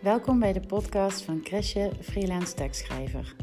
Welkom 0.00 0.38
bij 0.38 0.52
de 0.52 0.60
podcast 0.60 1.22
van 1.22 1.42
Crèche 1.42 1.90
Freelance 2.00 2.54
Tekstschrijver. 2.54 3.36